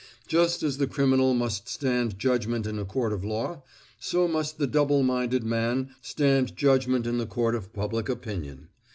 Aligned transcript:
Just 0.27 0.63
as 0.63 0.79
the 0.79 0.87
criminal 0.87 1.35
must 1.35 1.67
stand 1.67 2.17
judgment 2.17 2.65
in 2.65 2.79
a 2.79 2.85
court 2.85 3.13
of 3.13 3.23
law, 3.23 3.61
so 3.99 4.27
must 4.27 4.57
the 4.57 4.65
double 4.65 5.03
minded 5.03 5.43
man 5.43 5.91
stand 6.01 6.55
judgment 6.57 7.05
in 7.05 7.19
the 7.19 7.27
court 7.27 7.53
of 7.53 7.71
public 7.71 8.09
opinion. 8.09 8.69